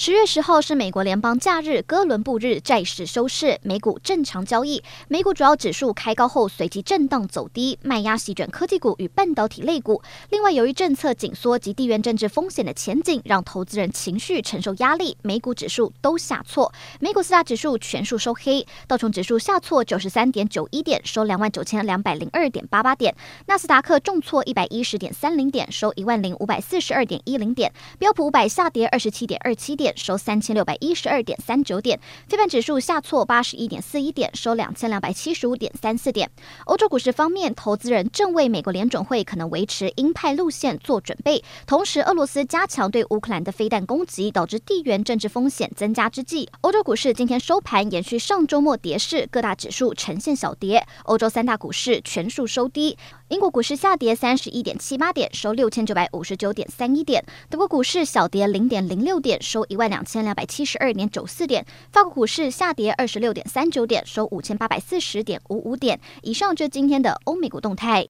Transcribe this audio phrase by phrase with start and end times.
[0.00, 4.80] 十月十号是美国联邦假日，哥伦布日，债市收市，美股正常交易。
[5.08, 10.00] 美股主要指数开高后随即震荡走低，卖压席卷科技股与半导体类股。
[10.30, 16.72] 另外，由于政策紧缩及地缘政治风险的前景，让投资人情绪承受压力，美股指数都下挫。
[17.00, 23.12] 美股四大指数全数收黑，道琼指数下挫九十三点九一点，收两万九千两百零二点八八点；
[23.48, 36.30] 纳斯达克重挫一百一十点三零点，收一万零五百四十二点一零点；标普五百下跌二十七点二七点收三千六百一十二点三九点，非半指数下挫八十一点四一点，收两千两百七十五点三四点。
[36.66, 41.42] 欧洲股市方面，投资人正为美国联准会可能维持鹰派路线做准备。
[41.66, 50.86] 同时，俄罗斯加强对乌克兰的飞弹攻击，导致地缘政治风险增加之际，欧洲股市今天收盘延续上周末跌势，各大指数呈现小跌。
[51.04, 52.96] 欧洲三大股市全数收低。
[53.28, 65.98] 英国股市下跌三十一点七八点，收六千九百五十九点三一点；德国股市小跌零点零六点，收一万两千两百七十二点九四点；法国股市下跌二十六点三九点，收五千八百四十点五五点。
[66.22, 68.06] 以上就今天的欧美股动态。